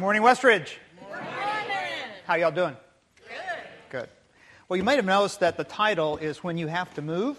[0.00, 0.76] Good morning, Westridge.
[1.10, 1.26] Morning.
[2.26, 2.74] How y'all doing?
[3.28, 3.36] Good.
[3.90, 4.08] Good.
[4.66, 7.36] Well, you might have noticed that the title is When You Have to Move.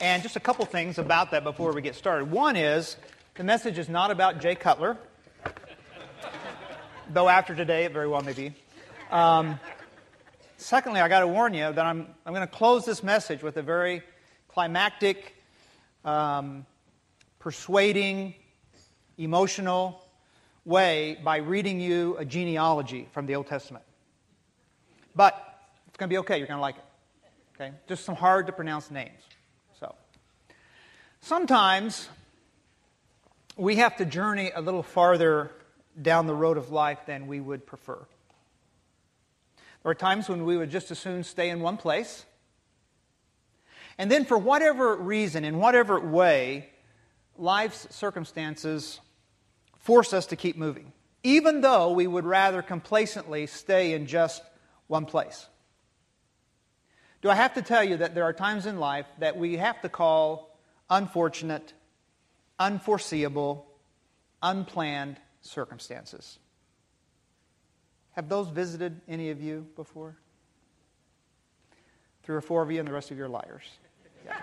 [0.00, 2.32] And just a couple things about that before we get started.
[2.32, 2.96] One is
[3.36, 4.98] the message is not about Jay Cutler,
[7.10, 8.52] though after today it very well may be.
[9.12, 9.60] Um,
[10.56, 13.56] secondly, I got to warn you that I'm, I'm going to close this message with
[13.56, 14.02] a very
[14.48, 15.36] climactic,
[16.04, 16.66] um,
[17.38, 18.34] persuading,
[19.16, 20.02] emotional,
[20.66, 23.84] way by reading you a genealogy from the Old Testament.
[25.14, 25.34] But
[25.88, 26.36] it's going to be okay.
[26.38, 26.84] You're going to like it.
[27.54, 27.72] Okay?
[27.88, 29.22] Just some hard to pronounce names.
[29.80, 29.94] So,
[31.20, 32.08] sometimes
[33.56, 35.52] we have to journey a little farther
[36.00, 37.98] down the road of life than we would prefer.
[39.82, 42.26] There are times when we would just as soon stay in one place.
[43.98, 46.68] And then, for whatever reason, in whatever way,
[47.38, 49.00] life's circumstances
[49.86, 54.42] force us to keep moving, even though we would rather complacently stay in just
[54.88, 55.46] one place.
[57.22, 59.80] Do I have to tell you that there are times in life that we have
[59.82, 60.58] to call
[60.90, 61.72] unfortunate,
[62.58, 63.64] unforeseeable,
[64.42, 66.40] unplanned circumstances?
[68.16, 70.16] Have those visited any of you before?
[72.24, 73.64] Three or four of you, and the rest of you are liars.
[74.24, 74.40] Yeah.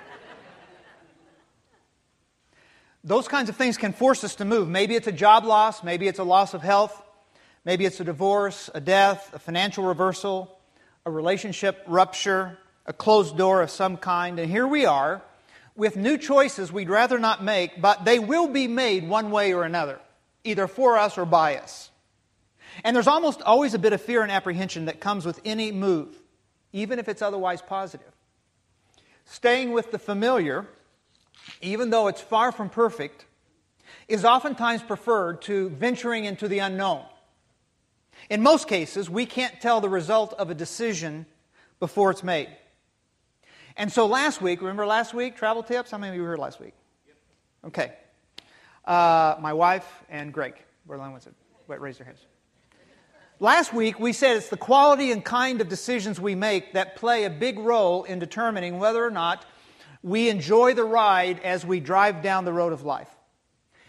[3.03, 4.69] Those kinds of things can force us to move.
[4.69, 7.01] Maybe it's a job loss, maybe it's a loss of health,
[7.65, 10.57] maybe it's a divorce, a death, a financial reversal,
[11.05, 14.39] a relationship rupture, a closed door of some kind.
[14.39, 15.21] And here we are
[15.75, 19.63] with new choices we'd rather not make, but they will be made one way or
[19.63, 19.99] another,
[20.45, 21.89] either for us or by us.
[22.83, 26.15] And there's almost always a bit of fear and apprehension that comes with any move,
[26.71, 28.11] even if it's otherwise positive.
[29.25, 30.67] Staying with the familiar
[31.63, 33.25] even though it's far from perfect,
[34.07, 37.03] is oftentimes preferred to venturing into the unknown.
[38.29, 41.25] In most cases, we can't tell the result of a decision
[41.79, 42.49] before it's made.
[43.75, 45.91] And so last week, remember last week, travel tips?
[45.91, 46.73] How many of you were here last week?
[47.65, 47.93] Okay.
[48.85, 50.55] Uh, my wife and Greg
[50.85, 51.25] were the ones
[51.67, 52.25] that raised their hands.
[53.39, 57.23] Last week, we said it's the quality and kind of decisions we make that play
[57.23, 59.45] a big role in determining whether or not
[60.03, 63.09] we enjoy the ride as we drive down the road of life.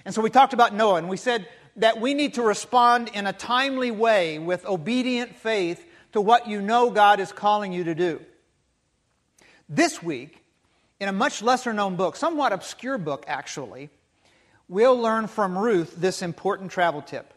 [0.05, 3.27] And so we talked about Noah, and we said that we need to respond in
[3.27, 7.95] a timely way with obedient faith to what you know God is calling you to
[7.95, 8.21] do.
[9.69, 10.45] This week,
[11.01, 13.91] in a much lesser known book, somewhat obscure book actually,
[14.69, 17.35] we'll learn from Ruth this important travel tip.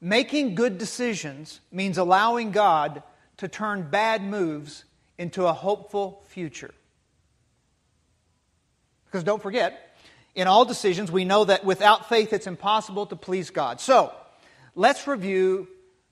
[0.00, 3.02] Making good decisions means allowing God
[3.36, 4.84] to turn bad moves
[5.18, 6.72] into a hopeful future.
[9.10, 9.96] Because don't forget,
[10.36, 13.80] in all decisions, we know that without faith it's impossible to please God.
[13.80, 14.14] So,
[14.76, 15.66] let's review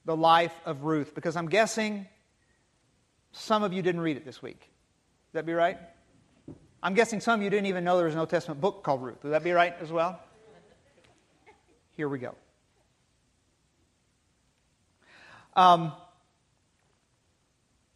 [0.05, 2.07] the life of Ruth, because I'm guessing
[3.33, 4.59] some of you didn't read it this week.
[5.33, 5.79] Would that be right?
[6.83, 9.03] I'm guessing some of you didn't even know there was an Old Testament book called
[9.03, 9.23] Ruth.
[9.23, 10.19] Would that be right as well?
[11.97, 12.35] Here we go.
[15.55, 15.93] Um,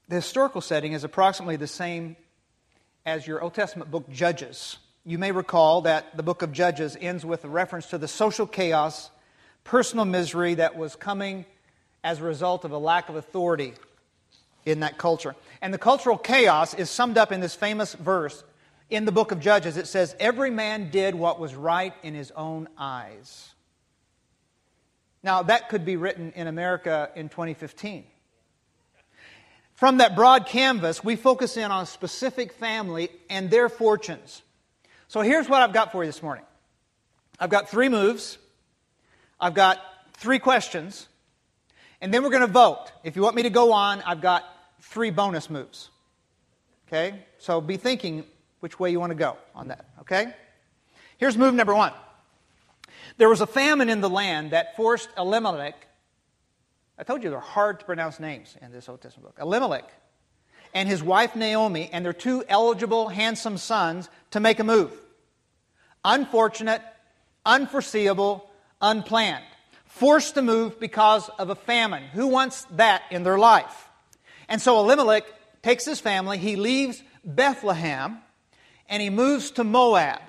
[0.08, 2.16] the historical setting is approximately the same
[3.06, 4.78] as your Old Testament book, Judges.
[5.04, 8.46] You may recall that the book of Judges ends with a reference to the social
[8.46, 9.10] chaos,
[9.64, 11.44] personal misery that was coming
[12.04, 13.74] as a result of a lack of authority
[14.64, 15.34] in that culture.
[15.60, 18.44] And the cultural chaos is summed up in this famous verse
[18.90, 19.76] in the book of Judges.
[19.76, 23.50] It says, Every man did what was right in his own eyes.
[25.24, 28.04] Now, that could be written in America in 2015.
[29.74, 34.42] From that broad canvas, we focus in on a specific family and their fortunes.
[35.12, 36.43] So here's what I've got for you this morning
[37.39, 38.39] I've got three moves,
[39.39, 39.78] I've got
[40.15, 41.06] three questions,
[42.00, 42.87] and then we're going to vote.
[43.05, 44.43] If you want me to go on, I've got
[44.81, 45.91] three bonus moves.
[46.89, 47.27] Okay?
[47.37, 48.25] So be thinking
[48.61, 49.84] which way you want to go on that.
[50.00, 50.33] Okay?
[51.19, 51.93] Here's move number one.
[53.19, 55.89] There was a famine in the land that forced Elimelech.
[56.97, 59.44] I told you they're hard to pronounce names in this Old Testament book.
[59.44, 59.93] Elimelech
[60.72, 64.92] and his wife Naomi and their two eligible, handsome sons to make a move.
[66.04, 66.82] Unfortunate,
[67.44, 68.48] unforeseeable,
[68.80, 69.44] unplanned.
[69.84, 72.02] Forced to move because of a famine.
[72.14, 73.88] Who wants that in their life?
[74.48, 75.24] And so Elimelech
[75.62, 78.19] takes his family, he leaves Bethlehem,
[78.88, 80.20] and he moves to Moab.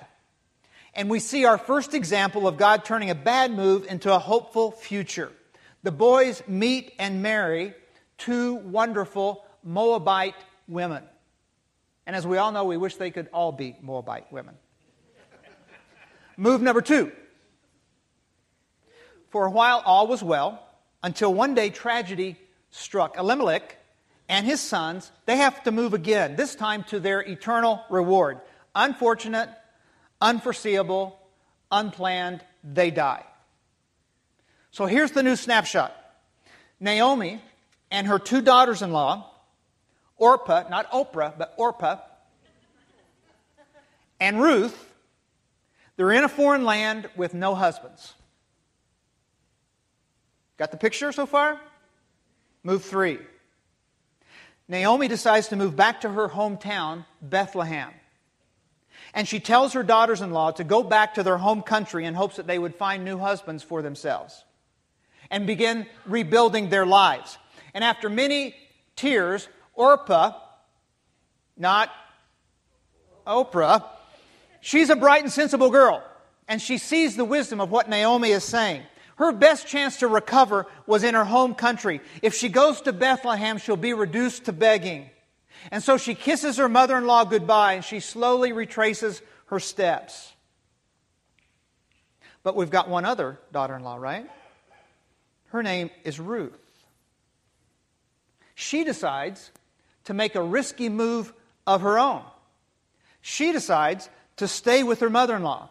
[0.94, 4.70] And we see our first example of God turning a bad move into a hopeful
[4.70, 5.32] future.
[5.82, 7.74] The boys meet and marry
[8.16, 10.36] two wonderful Moabite
[10.68, 11.02] women.
[12.06, 14.54] And as we all know, we wish they could all be Moabite women.
[16.36, 17.12] Move number two.
[19.30, 20.64] For a while, all was well,
[21.02, 22.36] until one day tragedy
[22.70, 23.16] struck.
[23.16, 23.78] Elimelech
[24.28, 28.40] and his sons, they have to move again, this time to their eternal reward.
[28.74, 29.48] Unfortunate,
[30.20, 31.18] unforeseeable,
[31.70, 33.24] unplanned, they die.
[34.70, 35.94] So here's the new snapshot
[36.80, 37.40] Naomi
[37.90, 39.30] and her two daughters in law,
[40.16, 41.98] Orpah, not Oprah, but Orpah,
[44.20, 44.92] and Ruth,
[45.96, 48.14] they're in a foreign land with no husbands.
[50.56, 51.60] Got the picture so far?
[52.62, 53.18] Move three.
[54.68, 57.90] Naomi decides to move back to her hometown, Bethlehem.
[59.12, 62.14] And she tells her daughters in law to go back to their home country in
[62.14, 64.44] hopes that they would find new husbands for themselves
[65.30, 67.38] and begin rebuilding their lives.
[67.74, 68.54] And after many
[68.96, 70.32] tears, Orpah,
[71.56, 71.90] not
[73.26, 73.84] Oprah,
[74.60, 76.02] she's a bright and sensible girl.
[76.46, 78.82] And she sees the wisdom of what Naomi is saying.
[79.16, 82.00] Her best chance to recover was in her home country.
[82.20, 85.08] If she goes to Bethlehem, she'll be reduced to begging.
[85.70, 90.32] And so she kisses her mother in law goodbye and she slowly retraces her steps.
[92.42, 94.28] But we've got one other daughter in law, right?
[95.46, 96.52] Her name is Ruth.
[98.54, 99.50] She decides
[100.04, 101.32] to make a risky move
[101.66, 102.22] of her own.
[103.20, 105.70] She decides to stay with her mother in law.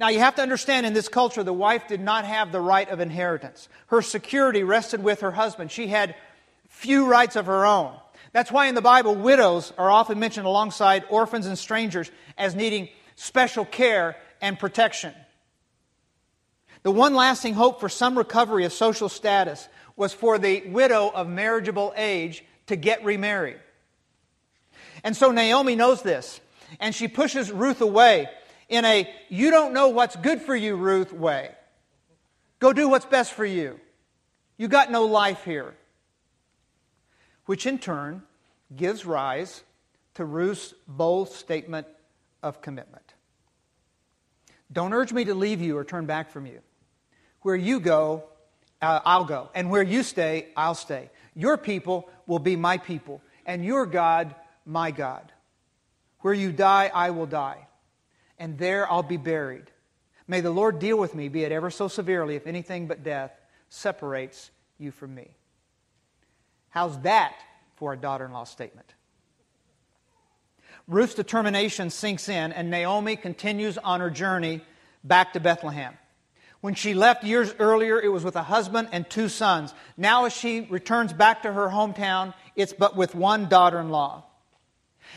[0.00, 2.88] Now, you have to understand in this culture, the wife did not have the right
[2.88, 3.68] of inheritance.
[3.88, 5.70] Her security rested with her husband.
[5.70, 6.14] She had
[6.68, 7.94] few rights of her own.
[8.32, 12.88] That's why in the Bible, widows are often mentioned alongside orphans and strangers as needing
[13.14, 15.12] special care and protection.
[16.82, 21.28] The one lasting hope for some recovery of social status was for the widow of
[21.28, 23.60] marriageable age to get remarried.
[25.04, 26.40] And so Naomi knows this,
[26.80, 28.28] and she pushes Ruth away
[28.68, 31.50] in a you don't know what's good for you, Ruth way.
[32.58, 33.80] Go do what's best for you.
[34.56, 35.74] You got no life here.
[37.46, 38.22] Which in turn
[38.74, 39.62] gives rise
[40.14, 41.86] to Ruth's bold statement
[42.42, 43.14] of commitment.
[44.72, 46.60] Don't urge me to leave you or turn back from you.
[47.42, 48.24] Where you go,
[48.80, 49.50] uh, I'll go.
[49.54, 51.10] And where you stay, I'll stay.
[51.34, 54.34] Your people will be my people, and your God,
[54.64, 55.32] my God.
[56.20, 57.66] Where you die, I will die
[58.42, 59.70] and there I'll be buried.
[60.26, 63.30] May the Lord deal with me, be it ever so severely, if anything but death
[63.68, 65.28] separates you from me.
[66.70, 67.36] How's that
[67.76, 68.94] for a daughter in law statement?
[70.88, 74.60] Ruth's determination sinks in, and Naomi continues on her journey
[75.04, 75.94] back to Bethlehem.
[76.62, 79.74] When she left years earlier, it was with a husband and two sons.
[79.96, 84.24] Now, as she returns back to her hometown, it's but with one daughter in law.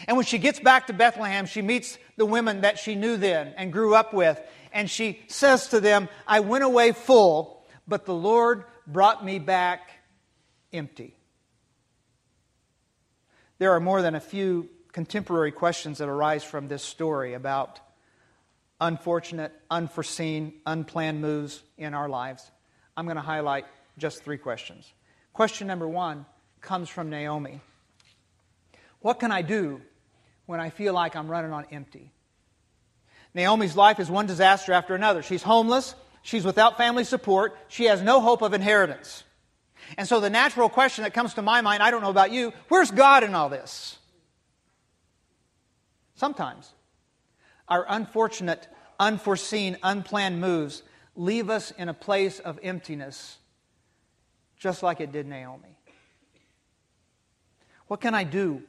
[0.07, 3.53] And when she gets back to Bethlehem, she meets the women that she knew then
[3.57, 4.41] and grew up with.
[4.73, 9.91] And she says to them, I went away full, but the Lord brought me back
[10.73, 11.15] empty.
[13.59, 17.79] There are more than a few contemporary questions that arise from this story about
[18.85, 22.49] unfortunate, unforeseen, unplanned moves in our lives.
[22.95, 23.65] I'm going to highlight
[23.97, 24.91] just three questions.
[25.33, 26.25] Question number one
[26.61, 27.61] comes from Naomi.
[29.01, 29.81] What can I do
[30.45, 32.11] when I feel like I'm running on empty?
[33.33, 35.21] Naomi's life is one disaster after another.
[35.21, 39.23] She's homeless, she's without family support, she has no hope of inheritance.
[39.97, 42.53] And so the natural question that comes to my mind, I don't know about you,
[42.69, 43.97] where's God in all this?
[46.15, 46.71] Sometimes
[47.67, 48.67] our unfortunate,
[48.99, 50.83] unforeseen, unplanned moves
[51.15, 53.37] leave us in a place of emptiness,
[54.57, 55.77] just like it did Naomi.
[57.87, 58.63] What can I do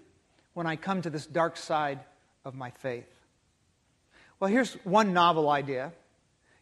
[0.54, 2.00] when I come to this dark side
[2.44, 3.08] of my faith?
[4.38, 5.92] Well, here's one novel idea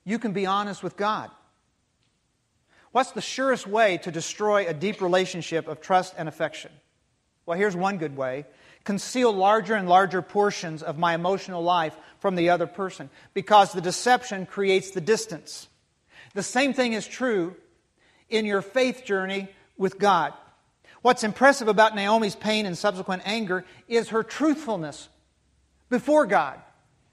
[0.05, 1.31] you can be honest with God.
[2.93, 6.71] What's the surest way to destroy a deep relationship of trust and affection?
[7.47, 8.47] Well, here's one good way
[8.85, 13.83] conceal larger and larger portions of my emotional life from the other person because the
[13.83, 15.69] deception creates the distance.
[16.33, 17.55] The same thing is true
[18.31, 20.33] in your faith journey with God.
[21.03, 25.11] What's impressive about Naomi's pain and subsequent anger is her truthfulness
[25.91, 26.59] before God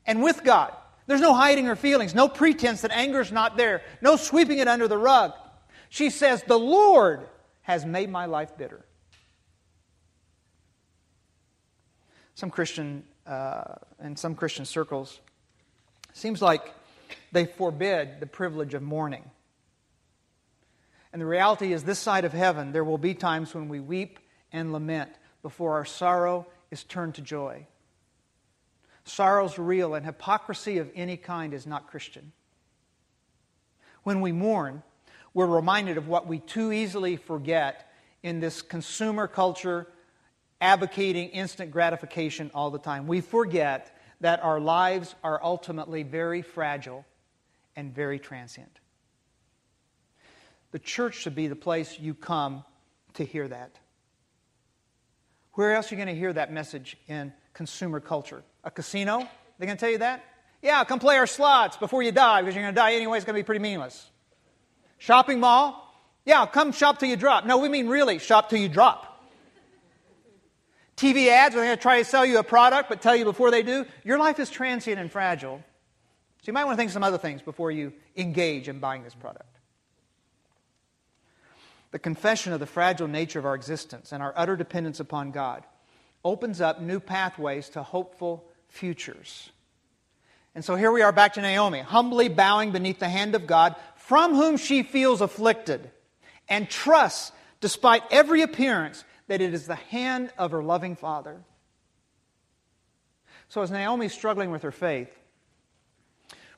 [0.06, 0.74] and with God.
[1.08, 4.88] There's no hiding her feelings, no pretense that anger's not there, no sweeping it under
[4.88, 5.34] the rug.
[5.90, 7.28] She says, The Lord
[7.64, 8.86] has made my life bitter.
[12.34, 15.20] Some Christian, uh, in some Christian circles,
[16.14, 16.74] seems like
[17.32, 19.24] they forbid the privilege of mourning.
[21.14, 24.20] And the reality is, this side of heaven, there will be times when we weep
[24.52, 25.12] and lament
[25.42, 27.66] before our sorrow is turned to joy.
[29.04, 32.32] Sorrow's real, and hypocrisy of any kind is not Christian.
[34.04, 34.84] When we mourn,
[35.34, 37.92] we're reminded of what we too easily forget
[38.24, 39.88] in this consumer culture
[40.62, 43.08] advocating instant gratification all the time.
[43.08, 47.04] We forget that our lives are ultimately very fragile
[47.76, 48.80] and very transient.
[50.72, 52.64] The church should be the place you come
[53.16, 53.78] to hear that.
[55.54, 58.44] Where else are you going to hear that message in consumer culture?
[58.64, 59.28] A casino?
[59.58, 60.24] They're going to tell you that?
[60.62, 63.18] Yeah, come play our slots before you die because you're going to die anyway.
[63.18, 64.10] It's going to be pretty meaningless.
[65.00, 65.94] Shopping mall?
[66.24, 67.46] Yeah, come shop till you drop.
[67.46, 69.11] No, we mean really shop till you drop.
[71.02, 73.26] TV ads, where they're going to try to sell you a product but tell you
[73.26, 75.64] before they do, your life is transient and fragile.
[76.42, 79.16] So you might want to think some other things before you engage in buying this
[79.16, 79.58] product.
[81.90, 85.66] The confession of the fragile nature of our existence and our utter dependence upon God
[86.24, 89.50] opens up new pathways to hopeful futures.
[90.54, 93.76] And so here we are back to Naomi, humbly bowing beneath the hand of God,
[93.96, 95.90] from whom she feels afflicted,
[96.48, 101.40] and trusts, despite every appearance, that it is the hand of her loving father.
[103.48, 105.18] So, as Naomi is struggling with her faith,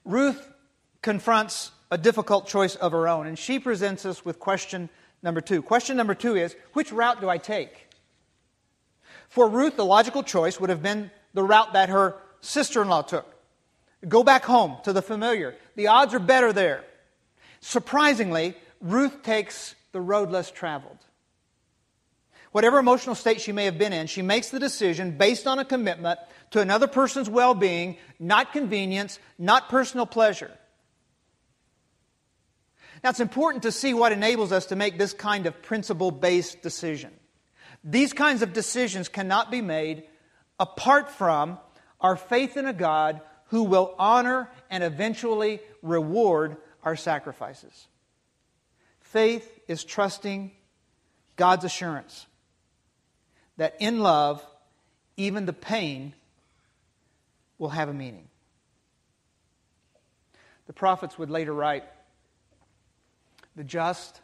[0.04, 0.52] Ruth
[1.04, 4.90] confronts a difficult choice of her own, and she presents us with question
[5.22, 5.62] number two.
[5.62, 7.90] Question number two is which route do I take?
[9.30, 13.04] For Ruth, the logical choice would have been the route that her sister in law
[13.04, 13.28] took
[14.08, 15.54] go back home to the familiar.
[15.76, 16.84] The odds are better there.
[17.60, 20.98] Surprisingly, Ruth takes the road less traveled
[22.54, 25.66] whatever emotional state she may have been in, she makes the decision based on a
[25.66, 26.20] commitment
[26.52, 30.52] to another person's well being, not convenience, not personal pleasure.
[33.04, 36.62] Now, it's important to see what enables us to make this kind of principle based
[36.62, 37.12] decision.
[37.84, 40.04] These kinds of decisions cannot be made
[40.58, 41.60] apart from
[42.00, 47.88] our faith in a God who will honor and eventually reward our sacrifices.
[49.02, 50.52] Faith is trusting
[51.36, 52.28] God's assurance
[53.58, 54.46] that in love,
[55.18, 56.14] even the pain
[57.58, 58.28] will have a meaning.
[60.68, 61.84] The prophets would later write,
[63.56, 64.22] The just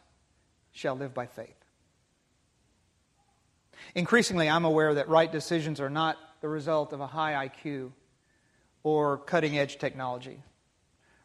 [0.72, 1.54] shall live by faith.
[3.94, 7.92] Increasingly, I'm aware that right decisions are not the result of a high IQ
[8.82, 10.42] or cutting edge technology.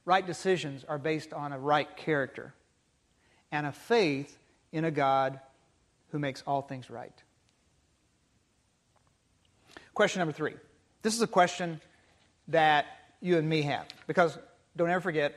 [0.03, 2.53] Right decisions are based on a right character
[3.51, 4.37] and a faith
[4.71, 5.39] in a God
[6.11, 7.23] who makes all things right.
[9.95, 10.53] Question number three.
[11.03, 11.79] This is a question
[12.49, 12.85] that
[13.21, 14.37] you and me have because
[14.75, 15.33] don't ever forget,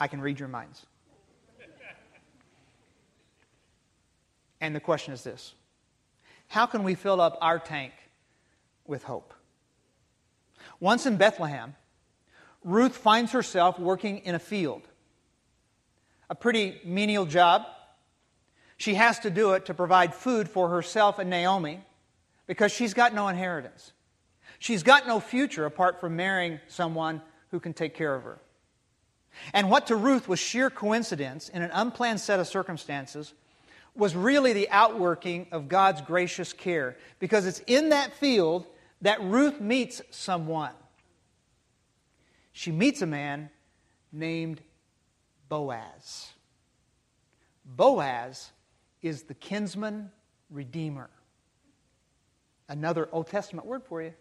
[0.00, 0.86] I can read your minds.
[4.62, 5.52] and the question is this
[6.48, 7.92] How can we fill up our tank
[8.86, 9.34] with hope?
[10.80, 11.74] Once in Bethlehem,
[12.64, 14.88] Ruth finds herself working in a field.
[16.30, 17.66] A pretty menial job.
[18.78, 21.84] She has to do it to provide food for herself and Naomi
[22.46, 23.92] because she's got no inheritance.
[24.58, 28.38] She's got no future apart from marrying someone who can take care of her.
[29.52, 33.34] And what to Ruth was sheer coincidence in an unplanned set of circumstances
[33.96, 38.66] was really the outworking of God's gracious care because it's in that field
[39.02, 40.72] that Ruth meets someone.
[42.52, 43.50] She meets a man
[44.12, 44.60] named
[45.48, 46.32] Boaz.
[47.64, 48.50] Boaz
[49.02, 50.10] is the kinsman
[50.50, 51.10] redeemer.
[52.74, 54.12] Another Old Testament word for you.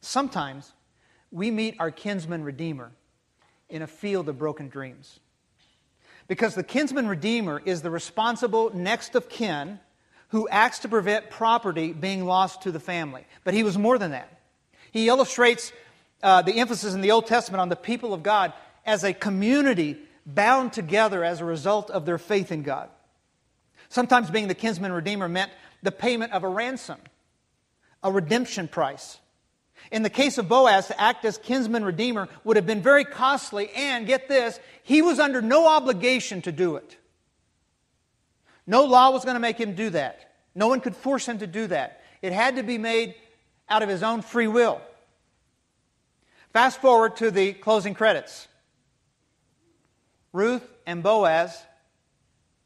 [0.00, 0.72] Sometimes
[1.32, 2.92] we meet our kinsman redeemer
[3.68, 5.18] in a field of broken dreams.
[6.28, 9.80] Because the kinsman redeemer is the responsible next of kin
[10.28, 13.26] who acts to prevent property being lost to the family.
[13.42, 14.40] But he was more than that.
[14.92, 15.72] He illustrates
[16.22, 18.52] uh, the emphasis in the Old Testament on the people of God
[18.86, 22.90] as a community bound together as a result of their faith in God.
[23.88, 25.50] Sometimes being the kinsman redeemer meant
[25.82, 26.98] the payment of a ransom,
[28.02, 29.18] a redemption price.
[29.90, 33.70] In the case of Boaz, to act as kinsman redeemer would have been very costly,
[33.70, 36.96] and get this, he was under no obligation to do it.
[38.66, 40.32] No law was going to make him do that.
[40.54, 42.00] No one could force him to do that.
[42.20, 43.16] It had to be made
[43.68, 44.80] out of his own free will.
[46.52, 48.46] Fast forward to the closing credits.
[50.32, 51.60] Ruth and Boaz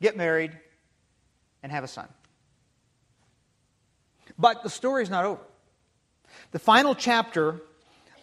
[0.03, 0.53] get married
[1.63, 2.09] and have a son.
[4.39, 5.41] But the story is not over.
[6.53, 7.61] The final chapter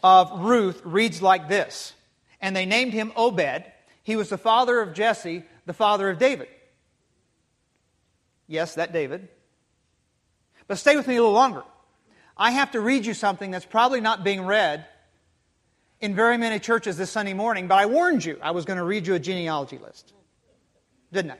[0.03, 1.93] of Ruth reads like this
[2.41, 3.63] And they named him Obed.
[4.03, 6.49] He was the father of Jesse, the father of David.
[8.47, 9.29] Yes, that David.
[10.67, 11.63] But stay with me a little longer.
[12.35, 14.85] I have to read you something that's probably not being read
[16.01, 18.83] in very many churches this Sunday morning, but I warned you I was going to
[18.83, 20.13] read you a genealogy list.
[21.11, 21.37] Didn't I?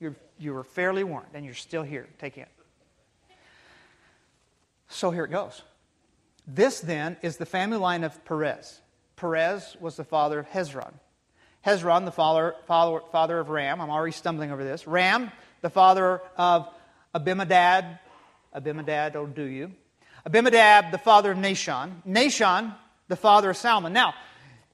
[0.00, 2.48] You're, you were fairly warned, and you're still here taking it.
[4.88, 5.62] So here it goes.
[6.46, 8.80] This then is the family line of Perez.
[9.16, 10.92] Perez was the father of Hezron.
[11.64, 13.80] Hezron, the father, father, father of Ram.
[13.80, 14.86] I'm already stumbling over this.
[14.86, 16.68] Ram, the father of
[17.14, 17.98] Abimadad.
[18.54, 19.72] Abinadab, oh, do you?
[20.24, 21.90] Abinadab, the father of Nahshon.
[22.06, 22.74] Nahshon,
[23.08, 23.92] the father of Salmon.
[23.92, 24.14] Now,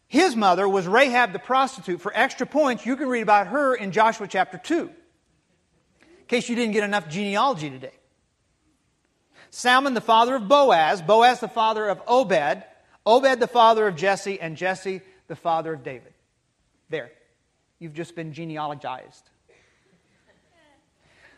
[0.07, 2.01] his mother was Rahab the prostitute.
[2.01, 6.55] For extra points, you can read about her in Joshua chapter 2, in case you
[6.55, 7.93] didn't get enough genealogy today.
[9.53, 11.03] Salmon, the father of Boaz.
[11.03, 12.65] Boaz, the father of Obed.
[13.05, 14.41] Obed, the father of Jesse.
[14.41, 16.15] And Jesse, the father of David.
[16.89, 17.13] There.
[17.79, 19.29] You've just been genealogized.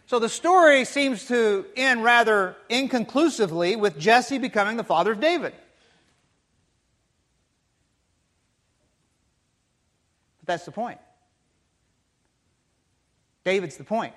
[0.06, 5.52] So the story seems to end rather inconclusively with Jesse becoming the father of David.
[10.40, 11.00] But that's the point.
[13.44, 14.14] David's the point.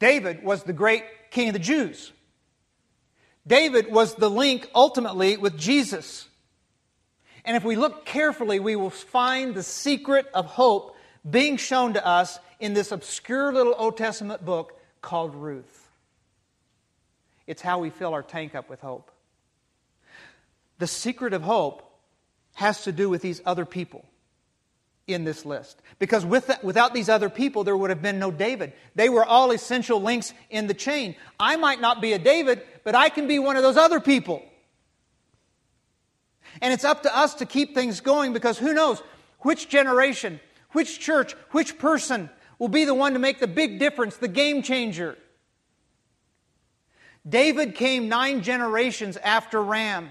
[0.00, 2.12] David was the great king of the Jews.
[3.46, 6.28] David was the link ultimately with Jesus.
[7.44, 10.96] And if we look carefully, we will find the secret of hope
[11.28, 15.88] being shown to us in this obscure little Old Testament book called Ruth.
[17.46, 19.10] It's how we fill our tank up with hope.
[20.78, 21.82] The secret of hope
[22.54, 24.04] has to do with these other people
[25.08, 25.80] in this list.
[25.98, 28.72] Because with without these other people, there would have been no David.
[28.94, 31.16] They were all essential links in the chain.
[31.40, 34.42] I might not be a David, but I can be one of those other people.
[36.60, 39.02] And it's up to us to keep things going because who knows
[39.40, 40.40] which generation,
[40.72, 44.62] which church, which person will be the one to make the big difference, the game
[44.62, 45.16] changer.
[47.28, 50.10] David came nine generations after Ram.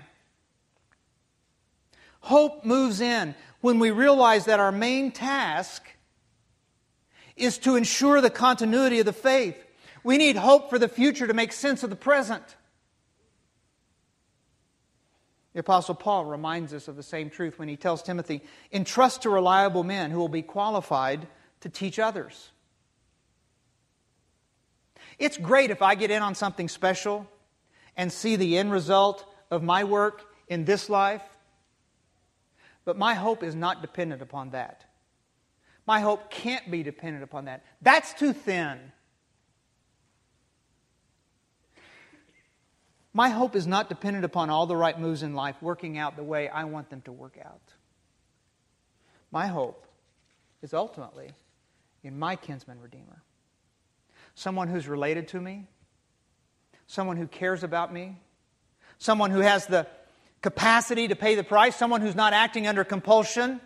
[2.19, 3.35] Hope moves in
[3.67, 5.83] when we realize that our main task
[7.35, 9.61] is to ensure the continuity of the faith.
[10.05, 12.55] We need hope for the future to make sense of the present.
[15.51, 18.41] The Apostle Paul reminds us of the same truth when he tells Timothy,
[18.71, 21.27] entrust to reliable men who will be qualified
[21.59, 22.51] to teach others.
[25.19, 27.27] It's great if I get in on something special
[27.97, 31.36] and see the end result of my work in this life
[32.87, 34.85] but my hope is not dependent upon that.
[35.85, 37.65] My hope can't be dependent upon that.
[37.81, 38.79] That's too thin.
[43.11, 46.23] My hope is not dependent upon all the right moves in life working out the
[46.23, 47.73] way I want them to work out.
[49.31, 49.85] My hope
[50.61, 51.31] is ultimately
[52.05, 53.21] in my kinsman redeemer.
[54.33, 55.67] Someone who's related to me,
[56.85, 58.15] someone who cares about me,
[58.97, 59.87] someone who has the
[60.41, 63.59] capacity to pay the price, someone who's not acting under compulsion,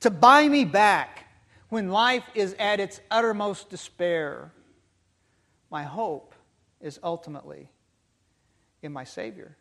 [0.00, 1.26] to buy me back
[1.68, 4.50] when life is at its uttermost despair.
[5.70, 6.34] My hope
[6.80, 7.68] is ultimately
[8.82, 9.56] in my Savior.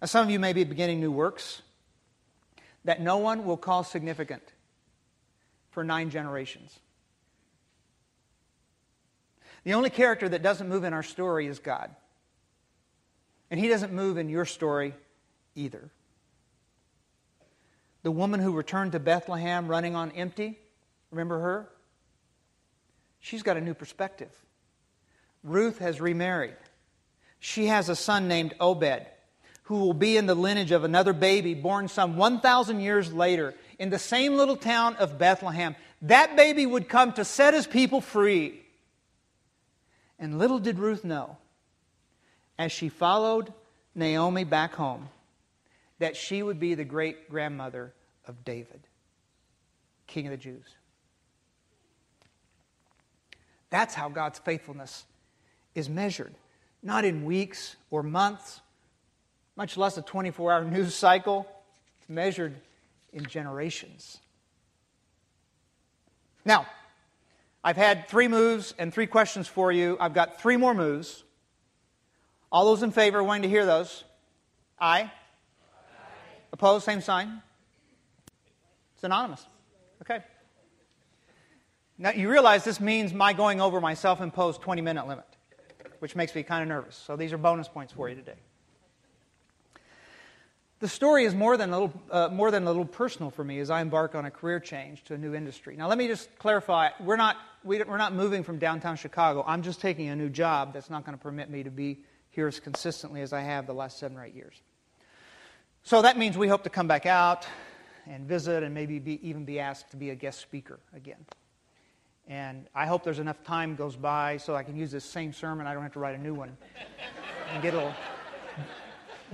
[0.00, 1.62] Now, some of you may be beginning new works
[2.84, 4.42] that no one will call significant
[5.70, 6.78] for nine generations.
[9.64, 11.94] The only character that doesn't move in our story is God.
[13.52, 14.94] And he doesn't move in your story
[15.54, 15.90] either.
[18.02, 20.58] The woman who returned to Bethlehem running on empty,
[21.10, 21.68] remember her?
[23.20, 24.30] She's got a new perspective.
[25.44, 26.56] Ruth has remarried.
[27.40, 29.04] She has a son named Obed,
[29.64, 33.90] who will be in the lineage of another baby born some 1,000 years later in
[33.90, 35.76] the same little town of Bethlehem.
[36.00, 38.62] That baby would come to set his people free.
[40.18, 41.36] And little did Ruth know
[42.58, 43.52] as she followed
[43.94, 45.08] Naomi back home
[45.98, 47.92] that she would be the great grandmother
[48.26, 48.80] of David,
[50.06, 50.64] King of the Jews.
[53.70, 55.04] That's how God's faithfulness
[55.74, 56.34] is measured.
[56.82, 58.60] Not in weeks or months,
[59.56, 61.46] much less a 24 hour news cycle.
[62.08, 62.54] Measured
[63.12, 64.18] in generations.
[66.44, 66.66] Now,
[67.64, 69.96] I've had three moves and three questions for you.
[70.00, 71.22] I've got three more moves.
[72.52, 74.04] All those in favor wanting to hear those?
[74.78, 75.00] Aye.
[75.00, 75.10] Aye.
[76.52, 76.84] Opposed?
[76.84, 77.40] Same sign.
[78.94, 79.44] It's anonymous.
[80.02, 80.22] Okay.
[81.96, 85.24] Now you realize this means my going over my self imposed 20 minute limit,
[86.00, 86.94] which makes me kind of nervous.
[86.94, 88.36] So these are bonus points for you today.
[90.80, 93.60] The story is more than, a little, uh, more than a little personal for me
[93.60, 95.76] as I embark on a career change to a new industry.
[95.76, 99.44] Now, let me just clarify we're not, we, we're not moving from downtown Chicago.
[99.46, 102.00] I'm just taking a new job that's not going to permit me to be
[102.32, 104.60] here as consistently as I have the last seven or eight years.
[105.84, 107.46] So that means we hope to come back out
[108.06, 111.24] and visit and maybe be, even be asked to be a guest speaker again.
[112.26, 115.66] And I hope there's enough time goes by so I can use this same sermon.
[115.66, 116.56] I don't have to write a new one
[117.52, 117.94] and get a little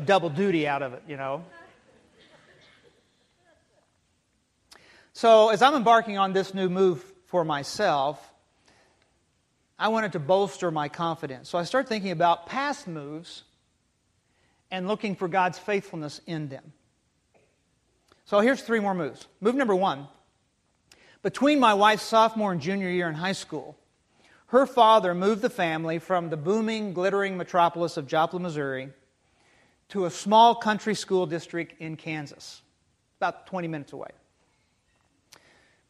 [0.04, 1.44] double duty out of it, you know.
[5.12, 8.32] So, as I'm embarking on this new move for myself,
[9.78, 11.48] I wanted to bolster my confidence.
[11.48, 13.44] So, I started thinking about past moves
[14.70, 16.72] and looking for God's faithfulness in them.
[18.24, 19.26] So, here's three more moves.
[19.40, 20.08] Move number one
[21.22, 23.76] between my wife's sophomore and junior year in high school,
[24.46, 28.90] her father moved the family from the booming, glittering metropolis of Joplin, Missouri,
[29.90, 32.62] to a small country school district in Kansas,
[33.18, 34.10] about 20 minutes away.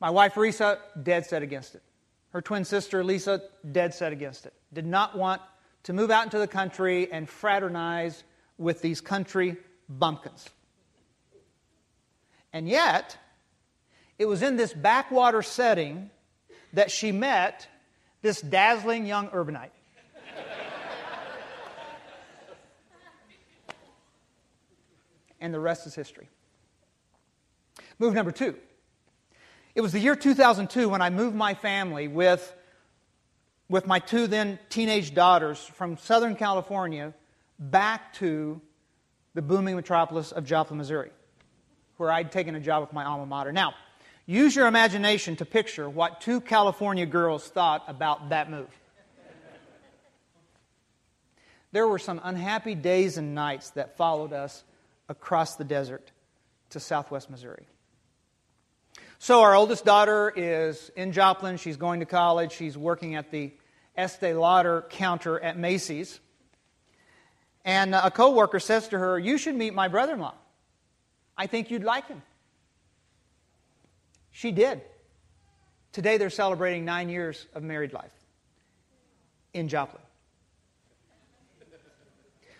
[0.01, 1.83] My wife, Risa, dead set against it.
[2.39, 4.53] Her twin sister, Lisa, dead set against it.
[4.73, 5.43] Did not want
[5.83, 8.23] to move out into the country and fraternize
[8.59, 9.57] with these country
[9.89, 10.49] bumpkins.
[12.53, 13.19] And yet,
[14.21, 16.11] it was in this backwater setting
[16.75, 17.67] that she met
[18.23, 19.71] this dazzling young urbanite.
[25.41, 26.29] and the rest is history.
[27.99, 28.55] Move number two.
[29.75, 32.55] It was the year 2002 when I moved my family with,
[33.69, 37.15] with my two then teenage daughters from Southern California
[37.59, 38.61] back to
[39.35, 41.11] the booming metropolis of Joplin, Missouri,
[41.97, 43.53] where I'd taken a job with my alma mater.
[43.53, 43.75] Now,
[44.27, 48.69] use your imagination to picture what two California girls thought about that move.
[51.71, 54.65] There were some unhappy days and nights that followed us
[55.09, 56.11] across the desert
[56.71, 57.67] to southwest Missouri.
[59.21, 61.57] So, our oldest daughter is in Joplin.
[61.57, 62.53] She's going to college.
[62.53, 63.53] She's working at the
[63.97, 66.21] Estee Lauder counter at Macy's.
[67.65, 70.35] And uh, a coworker says to her, You should meet my brother in law.
[71.37, 72.23] I think you'd like him.
[74.31, 74.83] She did.
[75.91, 78.13] Today they're celebrating nine years of married life
[79.53, 80.03] in Joplin.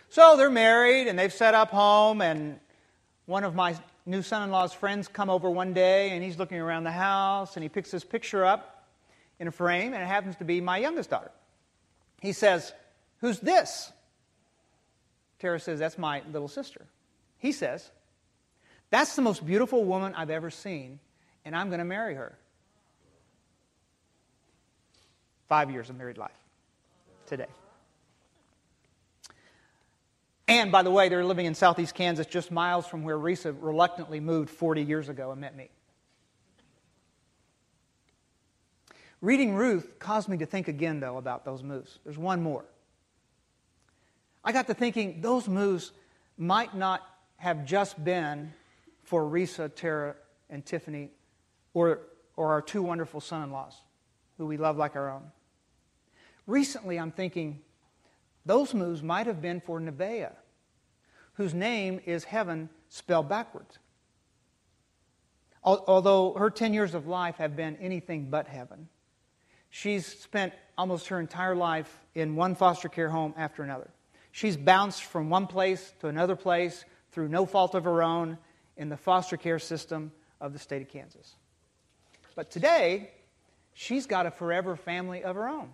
[0.09, 2.59] So they're married and they've set up home, and
[3.27, 3.77] one of my
[4.09, 7.57] new son in law's friends come over one day and he's looking around the house
[7.57, 8.87] and he picks this picture up
[9.39, 11.31] in a frame and it happens to be my youngest daughter.
[12.21, 12.73] He says,
[13.21, 13.93] Who's this?
[15.39, 16.87] Tara says, That's my little sister.
[17.37, 17.91] He says,
[18.91, 20.99] That's the most beautiful woman I've ever seen,
[21.45, 22.37] and I'm going to marry her.
[25.49, 26.31] Five years of married life
[27.27, 27.47] today.
[30.49, 34.19] And by the way, they're living in southeast Kansas, just miles from where Risa reluctantly
[34.19, 35.69] moved 40 years ago and met me.
[39.21, 41.99] Reading Ruth caused me to think again, though, about those moves.
[42.05, 42.65] There's one more.
[44.43, 45.93] I got to thinking those moves
[46.39, 47.03] might not
[47.37, 48.53] have just been
[49.03, 50.15] for Risa, Tara,
[50.49, 51.11] and Tiffany,
[51.75, 52.01] or,
[52.37, 53.75] or our two wonderful son in laws,
[54.39, 55.25] who we love like our own.
[56.47, 57.61] Recently, I'm thinking
[58.47, 60.33] those moves might have been for Nevaeh,
[61.39, 63.79] whose name is heaven spelled backwards.
[65.63, 68.89] Although her 10 years of life have been anything but heaven,
[69.71, 73.89] she's spent almost her entire life in one foster care home after another.
[74.33, 78.37] She's bounced from one place to another place through no fault of her own
[78.77, 81.37] in the foster care system of the state of Kansas.
[82.35, 83.13] But today,
[83.75, 85.71] she's got a forever family of her own.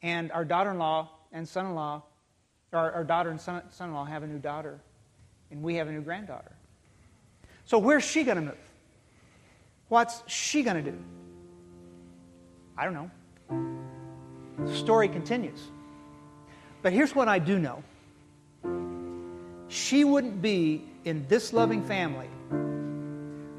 [0.00, 2.04] And our daughter in law and son in law,
[2.72, 4.78] our, our daughter and son in law have a new daughter,
[5.50, 6.52] and we have a new granddaughter.
[7.64, 8.58] So, where's she going to move?
[9.88, 10.98] What's she going to do?
[12.76, 13.10] I don't know.
[14.66, 15.60] The story continues.
[16.82, 17.82] But here's what I do know
[19.68, 22.28] she wouldn't be in this loving family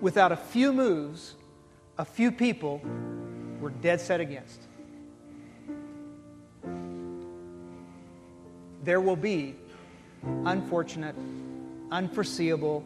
[0.02, 1.36] without a few moves,
[1.98, 2.82] a few people
[3.60, 4.62] we're dead set against.
[8.90, 9.56] There will be
[10.24, 11.16] unfortunate,
[11.92, 12.84] unforeseeable,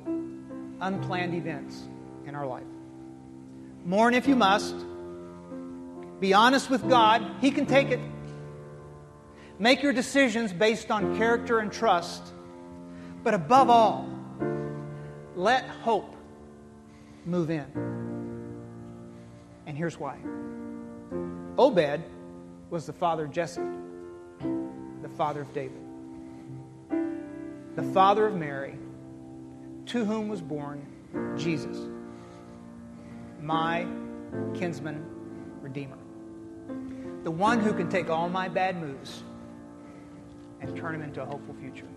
[0.82, 1.82] unplanned events
[2.26, 2.66] in our life.
[3.86, 4.76] Mourn if you must.
[6.20, 8.02] Be honest with God, He can take it.
[9.60, 12.22] Make your decisions based on character and trust.
[13.24, 14.10] But above all,
[15.38, 16.14] let hope
[17.26, 17.66] move in.
[19.66, 20.18] And here's why
[21.58, 22.04] Obed
[22.70, 23.62] was the father of Jesse,
[24.42, 25.83] the father of David,
[27.76, 28.78] the father of Mary,
[29.88, 30.86] to whom was born
[31.38, 31.78] Jesus,
[33.42, 33.86] my
[34.54, 35.06] kinsman
[35.62, 35.98] redeemer,
[37.24, 39.24] the one who can take all my bad moves
[40.62, 41.88] and turn them into a hopeful future.